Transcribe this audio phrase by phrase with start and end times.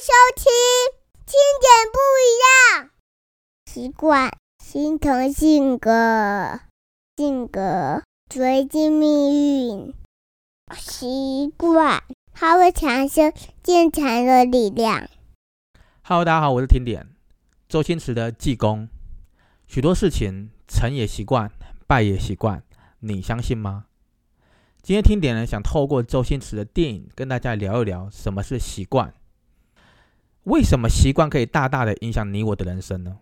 [0.00, 0.46] 收听，
[1.26, 2.32] 听点不一
[2.80, 2.90] 样。
[3.66, 4.34] 习惯
[4.64, 6.60] 心疼性格，
[7.18, 9.94] 性格决定命运。
[10.74, 12.02] 习惯
[12.32, 13.30] 它会产生
[13.62, 15.06] 坚强的力量。
[16.04, 17.06] Hello，大家好，我是听点。
[17.68, 18.88] 周星驰的济公，
[19.66, 21.52] 许多事情成也习惯，
[21.86, 22.62] 败也习惯，
[23.00, 23.84] 你相信吗？
[24.80, 29.12] 今天听点呢，想透过周星驰的电影跟大家聊一聊什么是习惯，
[30.44, 33.18] 为什么习惯可以大大的影响你我的人生呢？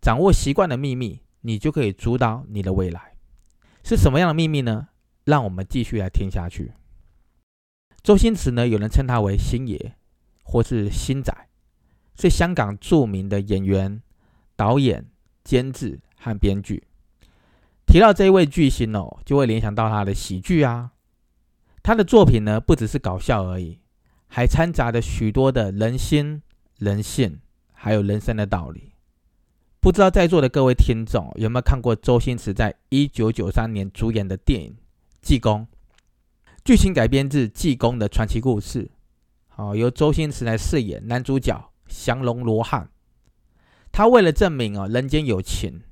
[0.00, 3.14] 掌握习惯的秘密，你就可以主导你的未来。
[3.84, 4.88] 是什么样的秘密呢？
[5.24, 6.72] 让我们继续来听下去。
[8.02, 9.94] 周星驰呢，有人称他为星爷，
[10.42, 11.32] 或是星仔，
[12.18, 14.02] 是香港著名的演员、
[14.56, 15.06] 导演、
[15.44, 16.84] 监制和编剧。
[17.86, 20.92] 提到这一位巨星哦，就会联想到他的喜剧啊。
[21.82, 23.78] 他的作品呢，不只是搞笑而已，
[24.34, 26.40] 还掺杂着许多的人心、
[26.78, 27.38] 人性，
[27.70, 28.94] 还有人生的道理。
[29.78, 34.70] 不知道在座的各位听众有没有看过周星驰在一九九三年主演的电影
[35.20, 35.60] 《济公》？
[36.64, 38.90] 剧情改编自济公的传奇故事，
[39.48, 42.88] 好，由周星驰来饰演男主角降龙罗汉。
[43.92, 45.82] 他为了证明哦，人间有情。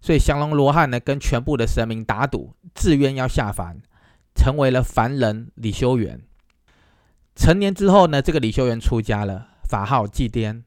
[0.00, 3.82] 所以降龙罗汉呢，跟全部的神明打赌，自愿要下凡，
[4.32, 6.22] 成为了凡人李修缘。
[7.34, 10.64] 成年之后呢，这个李修缘出家了，法号祭颠。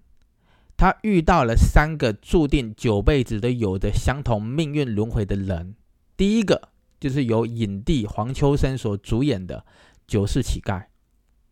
[0.77, 5.75] 他遇到了三个注定九辈子都有着相同命运轮回的人。
[6.17, 9.65] 第一个就是由影帝黄秋生所主演的
[10.05, 10.85] 九世乞丐。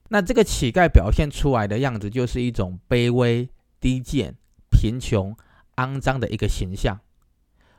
[0.10, 3.48] 那这个乞丐表现出来的样子，就是一种卑微、
[3.80, 4.36] 低贱、
[4.70, 5.36] 贫穷、
[5.78, 7.00] 肮脏的一个形象。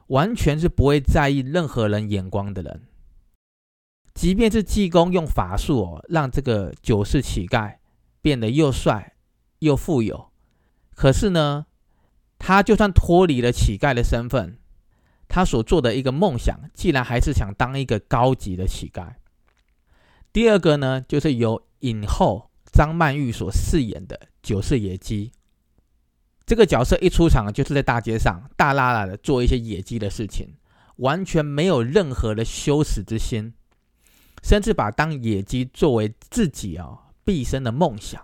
[0.08, 2.82] 完全是不会在意任何人眼光的人，
[4.14, 7.76] 即便是济公用法术哦，让这个九世乞丐
[8.22, 9.14] 变得又帅
[9.58, 10.30] 又富有，
[10.94, 11.66] 可是呢，
[12.38, 14.56] 他就算脱离了乞丐的身份，
[15.26, 19.14] 他所做的一个梦想，既然还是想当一个高级的乞丐。
[20.32, 25.32] 第二个呢，就是由影后张曼玉所饰演的九世野鸡。
[26.46, 30.54] 这个角色一出场，就是在大街上大喇喇的做一些野鸡的事情，
[30.96, 33.54] 完全没有任何的羞耻之心，
[34.44, 38.22] 甚至把当野鸡作为自己啊毕生的梦想。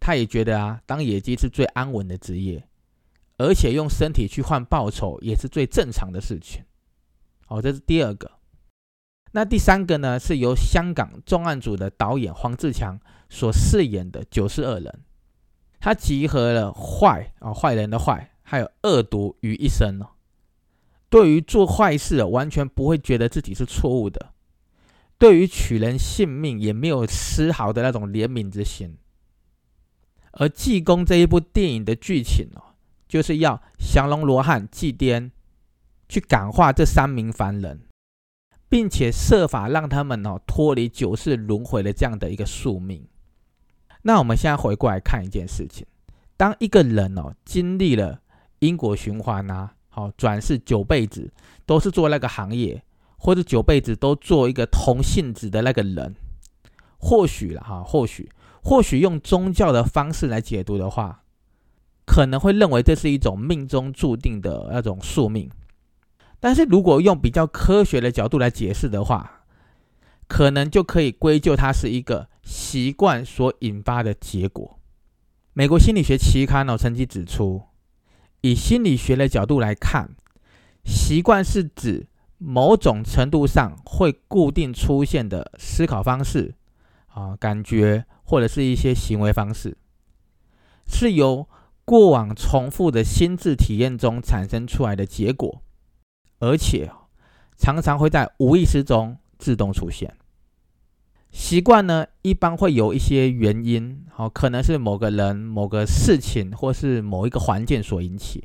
[0.00, 2.68] 他也觉得啊，当野鸡是最安稳的职业，
[3.38, 6.62] 而且用身体去换报酬也是最正常的事情。
[7.46, 8.30] 好，这是第二个。
[9.32, 12.98] 那第三个呢，是由香港重案组的导演黄志强
[13.30, 15.00] 所饰演的九十二人。
[15.80, 20.06] 他集合了坏啊坏人的坏，还有恶毒于一身哦。
[21.08, 24.33] 对于做坏事，完全不会觉得自己是错误的；
[25.24, 28.98] 对于取人性命，也没有丝毫的那种怜悯之心。
[30.32, 32.76] 而《济公》这一部电影的剧情哦，
[33.08, 35.32] 就是要降龙罗汉祭颠，
[36.10, 37.80] 去感化这三名凡人，
[38.68, 43.02] 并且设法让他们哦脱离九世轮回的这样的一个宿命。
[44.02, 45.86] 那我们现在回过来看一件事情：
[46.36, 48.20] 当一个人哦经历了
[48.58, 51.32] 因果循环啊，好转世九辈子
[51.64, 52.84] 都是做那个行业，
[53.24, 56.14] 或者九辈子都做一个同性质的那个人，
[56.98, 58.28] 或许了哈，或许
[58.62, 61.22] 或许用宗教的方式来解读的话，
[62.04, 65.50] 可能会认为这是一种命中注定的那种宿命。
[66.38, 69.46] 但是如果用比较科学的角度来解释的话，
[70.28, 72.28] 可能就可以归咎它是一个。
[72.46, 74.78] 习惯所引发的结果。
[75.54, 77.62] 美国心理学期刊呢曾经指出，
[78.42, 80.10] 以心理学的角度来看，
[80.84, 82.06] 习惯是指
[82.46, 86.54] 某种程度上会固定出现的思考方式、
[87.06, 89.78] 啊感觉或者是一些行为方式，
[90.86, 91.48] 是由
[91.84, 95.62] 过往重复的心智体验中产生出来的结果，
[96.40, 96.90] 而且
[97.56, 100.14] 常常会在无意识中自动出现。
[101.30, 108.44] 习惯呢，一般会有一些原因，好，可能是某个人、某个事情，或是某一个环境所引起，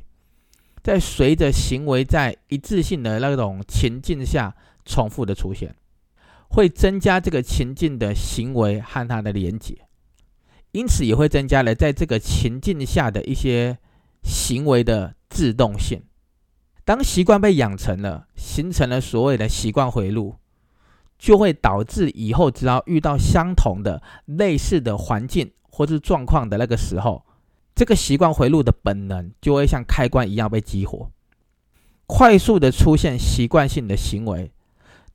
[0.82, 4.54] 在随着行为在一致性的那种情境下
[4.84, 5.74] 重复的出现，
[6.48, 9.76] 会增加这个情境的行为和它的连结，
[10.72, 13.78] 因此也会增加了在这个情境下的一些
[14.22, 16.02] 行为的自动性。
[16.84, 20.36] 当习惯被养成了，形成了所谓的习惯回路。
[21.18, 27.26] 就会导致以后只要遇到相同的、类似的环境或是状况的那个时候，
[27.80, 31.10] 这个习惯回路的本能就会像开关一样被激活，
[32.06, 34.52] 快速的出现习惯性的行为，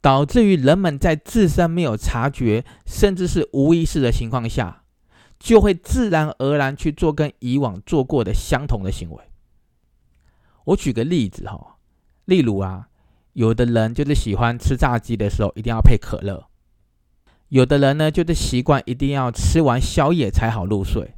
[0.01, 4.81] 导致于人们在自身没有察觉，甚至是无意识的情况下，
[5.37, 9.23] 就会自然而然去做跟以往做过的相同的行为。
[10.63, 11.77] 我举个例子哈，
[12.25, 12.87] 例如啊，
[13.33, 16.47] 有的人就是喜欢吃炸鸡的时候一定要配可乐，
[17.49, 21.13] 有的人呢就是习惯一定要吃完宵夜才好入睡，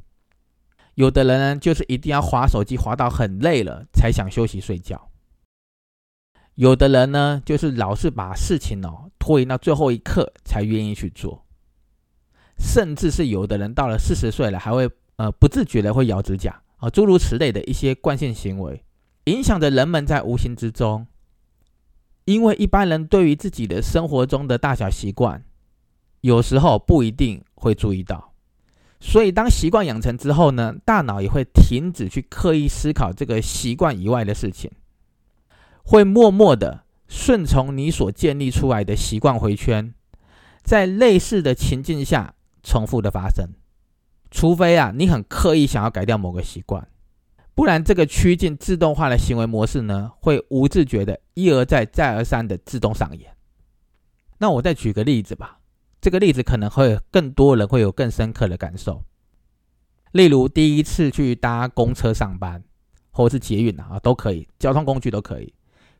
[0.98, 5.10] 有的人呢就是一定要划手机划到很累了才想休息睡觉，
[6.56, 11.46] 有的人呢就是老是把事情哦拖延到最后一刻才愿意去做。
[12.58, 18.82] 甚至是有的人到了四十岁了，还会呃不自觉的会咬指甲啊，诸如此类的一些惯性行为，
[19.26, 21.06] 影响着人们在无形之中。
[22.24, 25.44] 因为一般人对于自己的生活中的大小习惯，
[26.22, 28.32] 有时候不一定会注意到，
[29.00, 34.70] 所以当习惯养成之后呢，大脑也会停止去刻意思考这个习惯以外的事情，
[35.82, 39.94] 会默默的顺从你所建立出来的习惯回圈，
[40.62, 42.34] 在类似的情境下。
[42.60, 43.48] 重复的发生，
[44.30, 46.86] 除非啊，你很刻意想要改掉某个习惯，
[47.54, 53.30] 不然这个趋近自动化的行为模式呢，会无自觉的一而再、再而三的自动上演。
[54.38, 55.57] 那我再举个例子吧，
[56.00, 59.02] 这个例子可能会更多人会有更深刻的感受。
[60.12, 62.62] 例如第一次去搭公车上班，
[63.10, 65.52] 或者是捷运啊，都可以，交通工具都可以，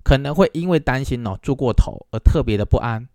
[0.03, 3.09] 可能会因为担心哦坐过头而特别的不安，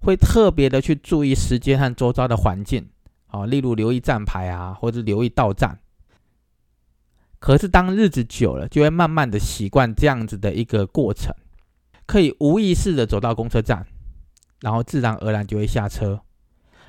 [0.00, 2.88] 会特别的去注意时间和周遭的环境。
[3.26, 5.78] 好，例如留意站牌啊，或者留意到站。
[7.38, 11.32] 可是当日子久了，就会慢慢的习惯这样子的一个过程，
[12.06, 13.86] 可以无意识的走到公车站，
[14.60, 16.20] 然后自然而然就会下车，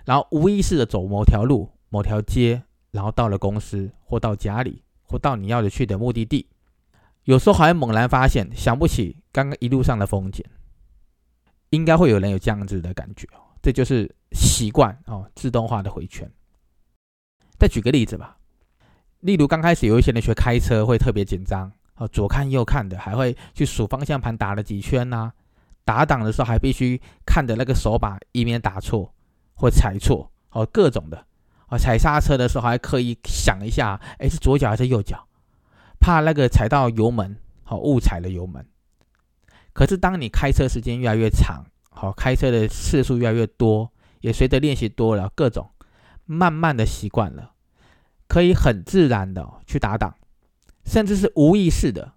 [0.06, 6.48] 然后无意识的走某条路、某条街，然后到了公司或到家里或到你要的去的目的地。
[7.26, 10.44] 有时候还会猛然发现，想不起刚刚一路上的风景。
[11.70, 16.30] 应该会有人有这样子的感觉哦，这就是习惯哦，自动化的回圈。
[17.58, 18.38] 再举个例子吧，
[19.22, 25.32] 例如刚开始有一些人学开车会特别紧张哦，左看右看的，还会去数方向盘打了几圈呐，
[25.86, 29.14] 打档的时候还必须看着那个手把，以免打错
[29.62, 31.24] 或踩错哦，各种的
[31.70, 35.28] 哦，踩刹车的时候还刻意想一下，哎，是左脚还是右脚，
[36.00, 38.66] 怕那个踩到油门，好误踩了油门。
[39.72, 43.92] 可是，当你开车时间越来越长，好，开车的次数越来越多，
[44.22, 45.70] 也随着练习多了，各种
[46.26, 47.52] 慢慢的习惯了，
[48.28, 50.16] 可以很自然的去打档，
[50.84, 52.14] 甚至是无意识的，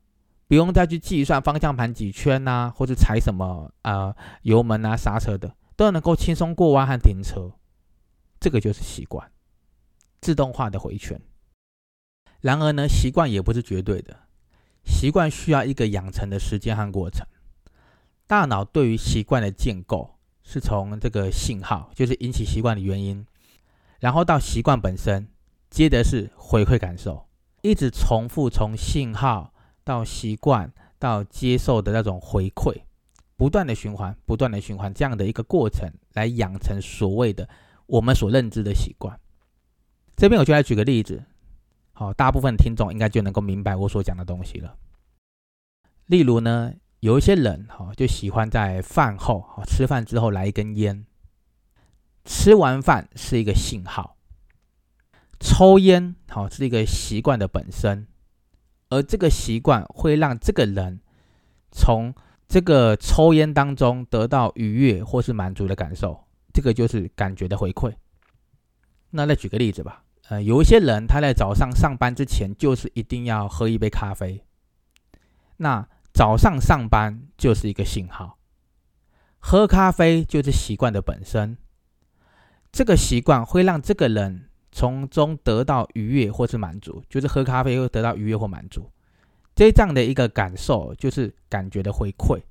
[0.48, 7.52] 不用再去计算方向盘几圈呐，或者踩什么啊油门啊刹车的，都能够轻松过弯和停车。
[8.40, 9.30] 这个就是习惯，
[10.20, 11.20] 自动化的回圈。
[12.40, 14.28] 然而呢，习惯也不是绝对的，
[14.84, 17.26] 习惯需要一个养成的时间和过程。
[18.26, 23.26] 大脑对于习惯的建构，是从这个信号，就是引起习惯的原因，
[23.98, 25.28] 然后到习惯本身，
[25.70, 27.26] 接着是回馈感受，
[27.62, 32.82] 一直重复从信号到习惯到接受的那种回馈，
[33.36, 37.48] 不断的循环，不断的循环这样的一个过程，来养成所谓的
[37.86, 39.18] 我们所认知的习惯。
[40.16, 41.24] 这边我就来举个例子，
[41.92, 44.76] 好，大部分听众应该就能够明白我所讲的东西了。
[46.06, 46.74] 例如呢？
[47.00, 51.04] 有一些人哈，就喜欢在饭后哈吃饭之后来一根烟。
[52.24, 54.16] 吃完饭是一个信号，
[55.38, 58.06] 抽烟好是一个习惯的本身，
[58.88, 61.00] 而这个习惯会让这个人
[61.70, 62.14] 从
[62.54, 67.92] 这个抽烟当中得到愉悦或是满足的感受，这个就是感觉的回馈。
[69.10, 74.44] 那再举个例子吧，呃，有一些人他在早上上班之前就是一定要喝一杯咖啡，
[75.56, 75.88] 那。
[76.12, 78.38] 早上上班就是一个信号，
[79.40, 81.58] 喝咖啡就是习惯的本身。
[82.70, 88.92] 这个习惯会让这个人从中得到愉悦或是满足，就是喝咖啡会得到愉悦或满足。
[89.54, 92.42] 这样的一个感受就是感觉的回馈。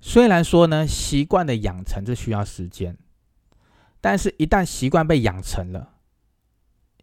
[0.00, 2.96] 虽然说呢，习惯的养成是需要时间，
[4.00, 5.96] 但是一旦习惯被养成了，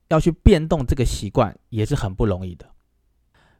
[0.07, 2.67] 要去变动这个习惯也是很不容易的。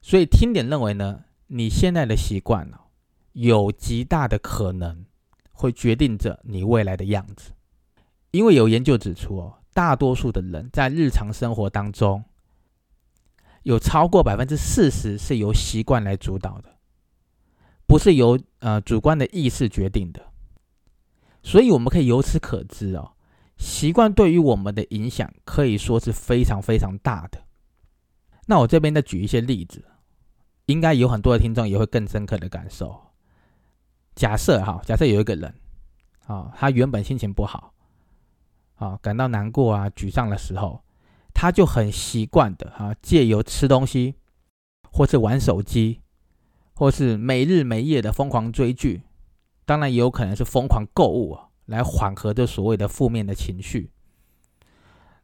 [0.01, 1.23] 所以听点认为呢？
[1.49, 2.77] 你现在的习惯呢，
[3.31, 5.05] 有极大的可能
[5.51, 7.51] 会决定着你未来的样子，
[8.31, 12.21] 因为有研究指出哦，大多数的人在日常生活当中，
[13.67, 16.77] 有超过百分之四十是由习惯来主导的，
[17.85, 20.21] 不是由呃主观的意识决定的，
[21.43, 23.11] 所以我们可以由此可知哦，
[23.57, 27.43] 习惯对于我们的影响可以说是非常非常大的。
[28.45, 29.83] 那我这边再举一些例子。
[30.67, 33.01] 应该有很多的听众也会更深刻的感受。
[34.15, 35.53] 假设哈，假设有一个人，
[36.25, 37.73] 啊，他原本心情不好，
[38.75, 40.83] 啊，感到难过啊、沮丧的时候，
[41.39, 44.15] 他就很习惯的啊，借由吃东西，
[44.91, 46.01] 或是玩手机，
[46.73, 49.03] 或是没日没夜的疯狂追剧，
[49.63, 53.91] 当然也有可能是疯狂购物啊，来缓和这所谓的负面的情绪。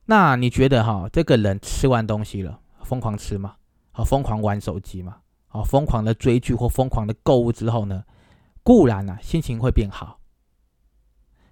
[0.06, 3.56] 那你觉得哈，这个人吃完东西了，疯狂吃吗？
[3.94, 5.18] 啊，疯狂玩手机吗？
[5.48, 8.04] 啊，疯狂的追剧或疯狂的购物之后呢，
[8.62, 10.20] 固然呢心情会变好，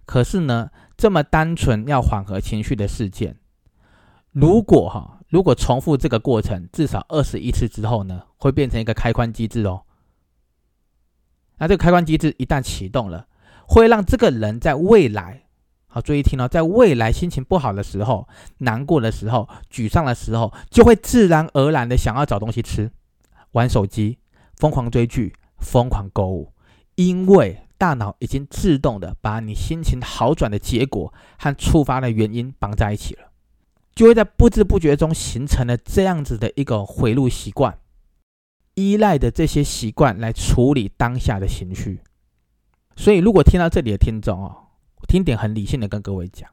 [0.05, 3.37] 可是呢，这么单纯要缓和情绪的事件，
[4.31, 9.83] 如果哈，如果重复这个过程至少二十一次之后呢，会变成一个开关机制哦。
[11.57, 13.27] 那这个开关机制一旦启动了，
[13.67, 15.43] 会让这个人在未来。
[15.87, 18.27] 好，注意听哦，在未来心情不好的时候、
[18.59, 22.89] 难过的时候、沮丧的时候，就会自然而然的想要找东西吃、
[23.51, 24.17] 玩手机、
[24.55, 26.53] 疯狂追剧、疯狂购物，
[26.95, 33.30] 因为大脑已经自动的把你心情好转的结果和触发的原因绑在一起了，
[33.93, 37.79] 就会在不知不觉中形成了这样子的一个回路习惯，
[38.75, 42.01] 依赖的这些习惯来处理当下的情绪。
[42.95, 44.67] 所以，如果听到这里的听众哦。
[45.07, 46.49] 听点很理性的跟各位讲，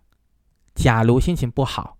[0.75, 1.99] 假如心情不好，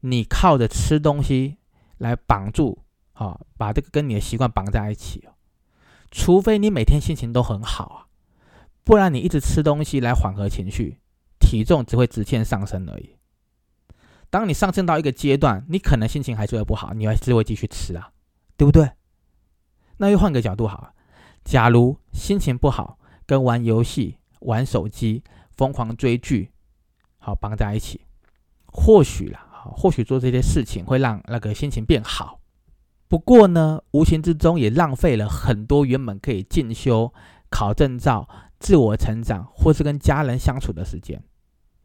[0.00, 1.56] 你靠着吃东西
[1.96, 2.84] 来绑住，
[3.14, 5.26] 啊，把这个跟你的习惯绑在一起。
[6.10, 7.98] 除非你每天心情都很好啊，
[8.84, 11.00] 不然你一直吃东西来缓和情绪，
[11.40, 13.16] 体重只会直线上升而已。
[14.30, 18.10] 当你上升到一个阶段，你可能心情还是会不好，你还是会继续吃啊，
[18.56, 18.90] 对不对？
[19.98, 20.92] 那又换个角度好了，
[21.44, 25.22] 假如心情不好，跟玩游戏、玩手机。
[25.56, 26.50] 疯狂追剧，
[27.18, 28.00] 好绑在一起，
[28.64, 29.46] 或许啦，
[29.76, 32.40] 或许做这些事情会让那个心情变好。
[33.08, 37.12] 不过呢，无形之中也浪费了很多原本可以进修、
[37.50, 38.26] 考证照、
[38.58, 41.22] 自我成长，或是跟家人相处的时间。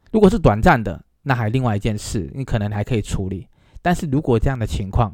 [0.09, 3.47] 如果是短暂的，那还另外一件事，你可能还可以处理。
[3.81, 5.11] 但是如果这样的情况，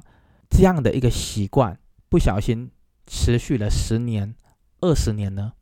[0.50, 2.70] 这样的一个习惯不小心
[3.08, 4.36] 持续了十年、
[4.82, 5.53] 二十年呢？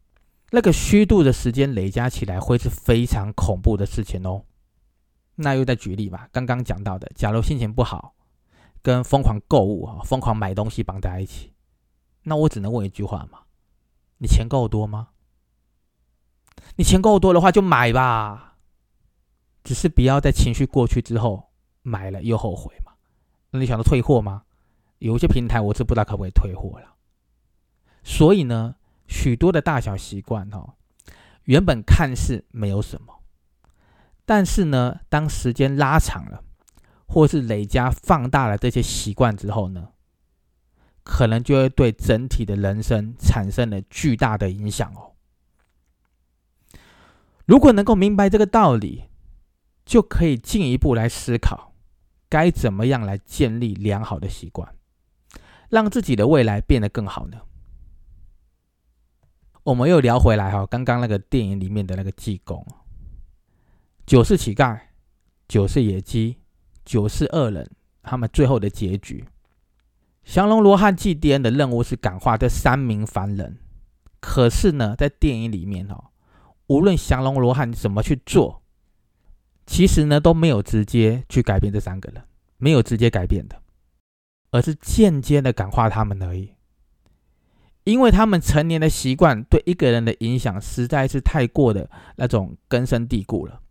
[0.52, 4.46] 那个虚度的时间累加起来，会是非常恐怖的事情哦。
[5.36, 8.16] 那又再举例吧，刚刚讲到的，假如心情不好，
[8.82, 11.54] 跟疯狂购物啊、疯狂买东西绑在一起，
[12.24, 13.42] 那我只能问一句话嘛：
[14.18, 15.10] 你钱够多吗？
[16.76, 18.49] 你钱够多的话就买吧，
[19.64, 21.50] 只是不要在情绪过去之后
[21.82, 22.94] 买了又后悔嘛。
[23.52, 24.44] 那你想到退货吗？
[25.00, 26.96] 有些平台我是不知道可不可以退货了。
[28.04, 28.76] 所以呢？
[29.08, 30.76] 许多的大小习惯，哈，
[31.46, 33.24] 原本看似没有什么，
[34.24, 36.44] 但是呢，当时间拉长了，
[37.08, 39.94] 或是累加放大了这些习惯之后呢，
[41.04, 45.14] 可能就会对整体的人生产生了巨大的影响哦。
[47.48, 49.06] 如果能够明白这个道理，
[49.90, 51.74] 就可以进一步来思考，
[52.30, 54.76] 该怎么样来建立良好的习惯，
[55.68, 57.42] 让自己的未来变得更好呢？
[59.64, 62.64] 我们又聊回来哈，刚刚那个电影里面的那个济公，
[64.06, 64.80] 九世乞丐、
[65.48, 66.38] 九世野鸡、
[66.86, 67.68] 九世恶人，
[68.04, 69.26] 他们最后的结局，
[70.24, 73.58] 降龙罗汉祭奠的任务是感化这三名凡人。
[74.20, 76.12] 可是呢，在电影里面哦，
[76.68, 78.59] 无论降龙罗汉怎么去做，
[79.70, 82.24] 其实呢都没有直接去改变这三个人，
[82.58, 83.62] 没有直接改变的，
[84.50, 86.56] 而是间接的感化他们而已。
[87.84, 93.62] 因为他们成年的习惯对一个人的影响实在是太过的那种根深蒂固了。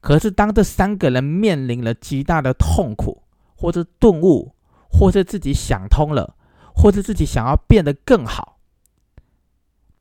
[0.00, 3.24] 可是当这三个人面临了极大的痛苦，
[3.56, 4.54] 或者顿悟，
[4.88, 6.36] 或者自己想通了，
[6.72, 8.60] 或者自己想要变得更好，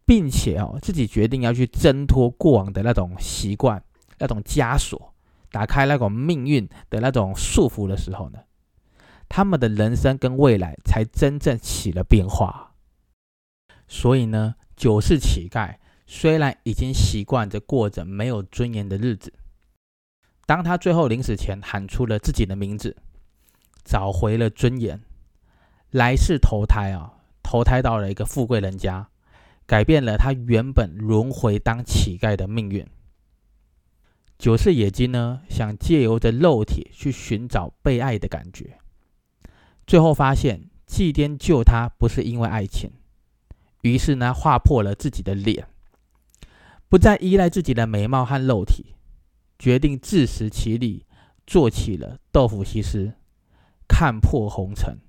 [0.05, 3.83] 并且哦自己决定要去挣脱过往的那种习惯、
[4.19, 5.13] 那种枷锁，
[5.51, 8.39] 打开那种命运的那种束缚的时候呢，
[9.29, 12.73] 他们的人生跟未来才真正起了变化。
[13.87, 19.33] 所以呢，九世乞丐虽然已经习惯着过着没有尊严的日子，
[20.45, 22.97] 当他最后临死前喊出了自己的名字，
[23.85, 25.01] 找回了尊严，
[25.91, 29.07] 来世投胎啊，投胎到了一个富贵人家，
[29.65, 32.85] 改变了他原本轮回当乞丐的命运。
[34.37, 38.77] 九世野鸡呢，想借由着肉体去寻找被爱的感觉，
[39.87, 42.91] 最后发现祭奠救他不是因为爱情。
[43.81, 45.67] 于是呢，划破了自己的脸，
[46.87, 48.95] 不再依赖自己的美貌和肉体，
[49.57, 51.05] 决定自食其力，
[51.47, 53.13] 做起了豆腐西施，
[53.87, 54.99] 看破红尘，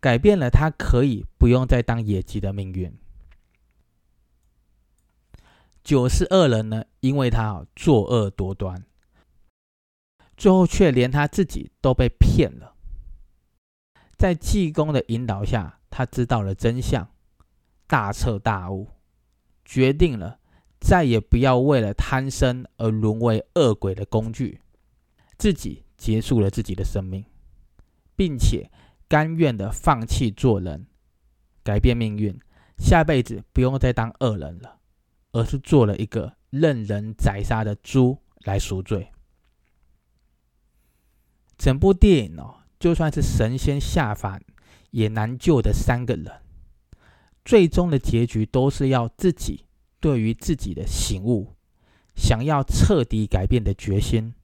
[0.00, 2.90] 改变了他可以不用再当野鸡的命运。
[5.84, 8.86] 九世恶人呢，因为他作恶多端，
[10.34, 12.74] 最后却连他自己都被骗了。
[14.16, 17.10] 在济公的引导下，他知道了真相，
[17.86, 18.88] 大彻大悟，
[19.62, 20.40] 决定了
[20.80, 24.62] 再也不要为了贪生而沦为恶鬼的工具，
[25.36, 27.26] 自己结束了自己的生命，
[28.16, 28.70] 并且
[29.06, 30.86] 甘愿的放弃做人，
[31.62, 32.40] 改变命运，
[32.78, 34.78] 下辈子不用再当恶人了，
[35.34, 39.12] 而是做了一个任人宰杀的猪来赎罪。
[41.58, 42.62] 整部电影哦。
[42.76, 44.42] 就算是神仙下凡，
[44.90, 46.42] 也难救的三个人，
[47.42, 49.64] 最终的结局都是要自己
[50.00, 51.54] 对于自己的醒悟，
[52.14, 54.34] 想要彻底改变的决心，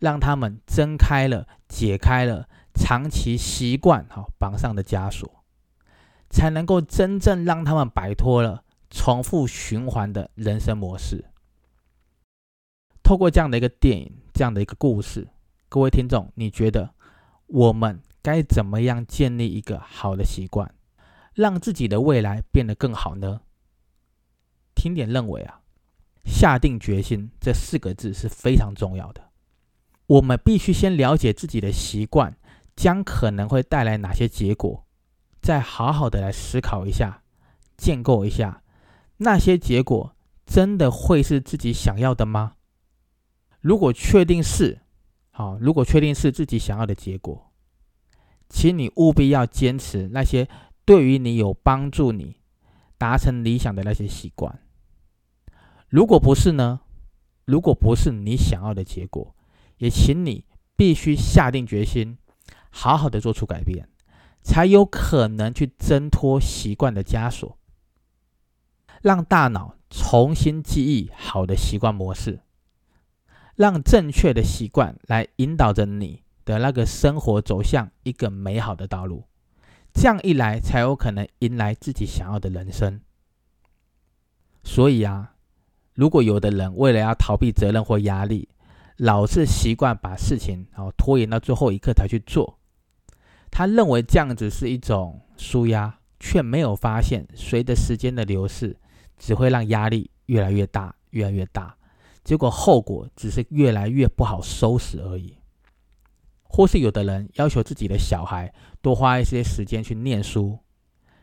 [0.00, 5.42] 让他们睁开了，解开了长期习惯哈绑上的枷锁，
[6.28, 11.24] 才能够真正让他们摆脱了重复循环的人生模式。
[13.02, 15.28] 透过这样的一个电影，这样的一个故事，
[15.68, 16.94] 各位听众，你觉得？
[17.46, 20.74] 我们该怎么样建立一个好的习惯，
[21.32, 23.40] 让自己的未来变得更好呢？
[24.74, 25.62] 听点认为啊，
[26.26, 29.30] 下定决心这四个字是非常重要的。
[30.08, 32.36] 我们必须先了解自己的习惯
[32.76, 34.86] 将可能会带来哪些结果，
[35.40, 37.22] 再好好的来思考一下，
[37.78, 38.62] 建构一下
[39.18, 42.54] 那些结果真的会是自己想要的吗？
[43.60, 44.80] 如果确定是。
[45.30, 47.52] 好，如果确定是自己想要的结果，
[48.48, 50.48] 请你务必要坚持那些
[50.84, 52.40] 对于你有帮助、你
[52.96, 54.58] 达成理想的那些习惯。
[55.88, 56.80] 如果不是呢？
[57.44, 59.36] 如果不是你想要的结果，
[59.76, 60.44] 也请你
[60.76, 62.18] 必须下定决心，
[62.70, 63.88] 好好的做出改变，
[64.42, 67.56] 才有可能去挣脱习惯的枷锁，
[69.02, 72.40] 让大脑重新记忆好的习惯模式。
[73.56, 79.24] 让正确的习惯来引导着你的那个生活走向一个美好的道路，
[79.92, 83.00] 这样一来才有可能迎来自己想要的人生。
[84.62, 85.34] 所以啊，
[85.94, 88.48] 如果有的人为了要逃避责任或压力，
[88.96, 92.60] 老是习惯把事情哦拖延到最后一刻才去做，
[93.50, 98.76] 他认为这样子是一种舒压，却没有发现随着时间的流逝，
[99.18, 101.76] 只会让压力越来越大，越来越大。
[102.24, 105.34] 结果后果只是越来越不好收拾而已，
[106.42, 108.52] 或是有的人要求自己的小孩
[108.82, 110.58] 多花一些时间去念书，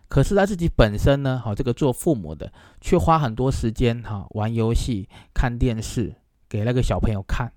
[0.08, 6.16] 可是他自己本身呢，好这个做父母的却花很多时间哈玩游戏、看电视
[6.50, 7.52] 给那个小朋友看。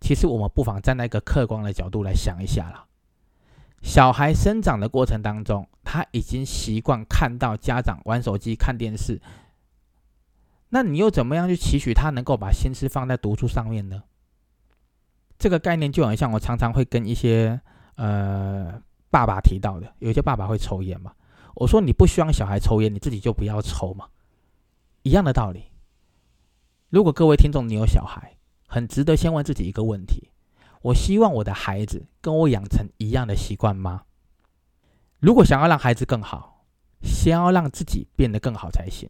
[0.00, 2.84] 其实我们不妨站在一个客观的角度来想一下啦，
[3.82, 9.20] 小孩生长的过程当中，他已经习惯看到家长玩手机、看电视。
[10.70, 14.04] 那你又怎么样去期许他能够把心思放在读书上面呢？
[15.38, 17.60] 这个概念就很像我常常会跟一些
[17.96, 21.12] 呃爸爸提到的，有些爸爸会抽烟嘛。
[21.56, 24.08] 我说你不希望小孩抽烟，你自己就不要抽嘛，
[25.02, 25.64] 一样的道理。
[26.88, 30.30] 如果各位听众你有小孩，很值得先问自己一个问题：
[30.82, 34.04] 我希望我的孩子跟我养成一样的习惯吗？
[35.20, 36.66] 如果想要让孩子更好，
[37.02, 39.08] 先要让自己变得更好才行。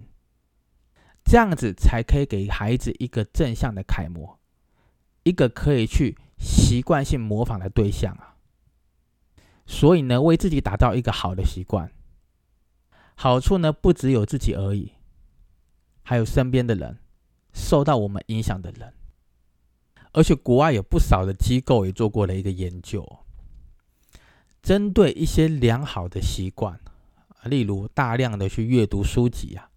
[1.25, 4.39] 这样子才可以给孩子一个正向的楷模，
[5.23, 8.37] 一个可以去习惯性模仿的对象啊。
[9.65, 11.91] 所以呢，为自己打造一个好的习惯，
[13.15, 14.93] 好处呢不只有自己而已，
[16.03, 16.99] 还有身边的人，
[17.55, 18.93] 受到我们影响的人。
[20.13, 23.07] 而且国外有不少的机构也做过了一个研究，
[24.63, 26.79] 针对一些良好的习惯，
[27.45, 29.71] 例如大量的去阅读书籍啊。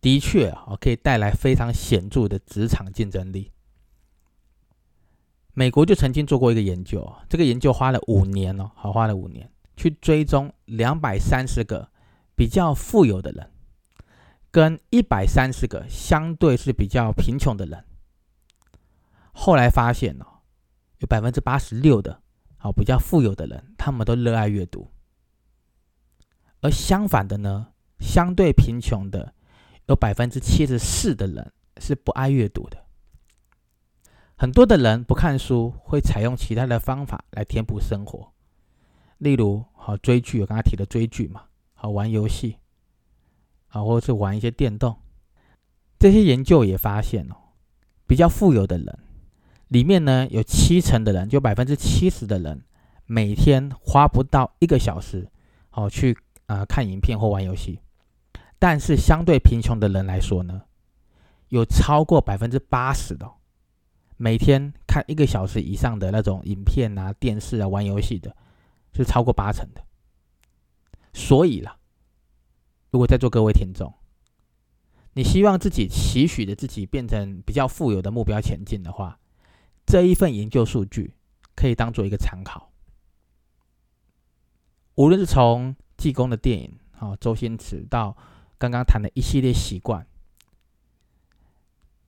[0.00, 3.50] 的确啊，可以带来非常显著的职场竞争力。
[5.52, 11.90] 美国就曾经做过一个研究，这个研究花了五年哦，好花了五年去追踪两百三十个
[12.36, 13.50] 比较富有的人，
[14.50, 17.84] 跟一百三十个相对是比较贫穷的人。
[19.38, 20.26] 后来发现哦，
[20.98, 22.22] 有百分之八十六的
[22.56, 24.90] 好比较富有的人，他们都热爱阅读，
[26.62, 27.68] 而相反的呢，
[28.00, 29.34] 相对贫穷的。
[29.88, 32.76] 有百分之七十四的人是不爱阅读的，
[34.36, 38.32] 很多的人不看书，会采用其他的方法来填补生活，
[39.18, 41.44] 例如好追剧，我刚才提的追剧嘛，
[41.74, 42.56] 好玩游戏，
[43.68, 44.96] 啊，或者是玩一些电动。
[46.00, 47.36] 这些研究也发现哦，
[48.08, 48.98] 比较富有的人
[49.68, 52.62] 里面呢，有七成的人，就百分之七十的人，
[53.04, 55.28] 每天花不到一个小时，
[55.70, 57.80] 好去啊看影片或玩游戏。
[58.58, 60.62] 但是相对贫穷的人来说呢，
[61.48, 63.30] 有超过百分之八十的
[64.16, 68.34] 每天看一个小时以上的那种影片啊、电视啊、玩游戏的，
[68.94, 69.82] 是超过八成的。
[71.12, 71.76] 所以啦，
[72.90, 73.92] 如果在座各位听众，
[75.12, 79.18] 你希望自己期许的自己变成比较富有的目标前进的话，
[79.86, 81.14] 这一份研究数据
[81.54, 82.70] 可以当做一个参考。
[84.96, 88.16] 无论是从济公的电影，哦，周星驰到
[88.58, 90.06] 刚刚谈的一系列习惯，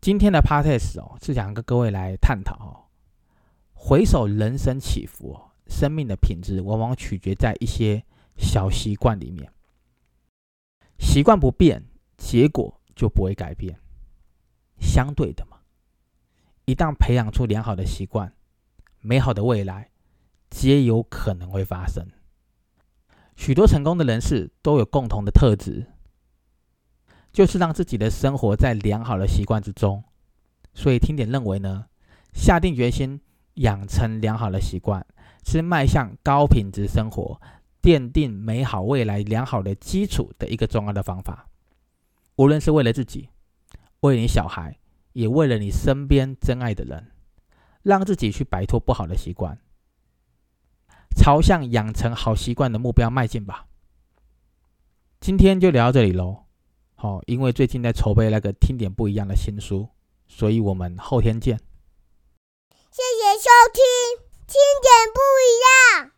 [0.01, 2.91] 今天的 podcast 哦，是想跟各位来探讨哦，
[3.73, 8.05] 回首人生起伏哦，生命的品质往往取决在一些
[8.37, 9.53] 小习惯里面，
[10.99, 11.85] 习惯不变，
[12.17, 12.75] 结果。
[12.99, 13.79] 就不会改变。
[14.81, 15.58] 相对的嘛，
[16.69, 18.31] 一旦培养出良好的习惯，
[19.01, 19.89] 美好的未来
[20.51, 22.07] 皆有可能会发生。
[23.37, 25.87] 许多成功的人士都有共同的特质，
[27.33, 30.05] 就是让自己的生活在良好的习惯之中。
[30.75, 31.87] 所以听点认为呢，
[32.35, 33.19] 下定决心
[33.55, 35.07] 养成良好的习惯，
[35.47, 37.41] 是迈向高品质生活、
[37.81, 41.49] 奠定美好未来良好的基础的一个重要的方法。
[42.37, 43.31] 无论是为了自己，
[44.01, 44.78] 为你小孩，
[45.13, 47.13] 也为了你身边真爱的人，
[47.83, 49.59] 让自己去摆脱不好的习惯，
[51.17, 53.67] 朝向养成好习惯的目标迈进吧。
[55.21, 56.45] 今天就聊到这里喽。
[56.95, 59.89] 好，因为最近在筹备那个听点不一样的新书，
[60.27, 61.59] 所以我们后天见。
[62.91, 63.83] 谢谢收听，
[64.47, 66.18] 听点不一样。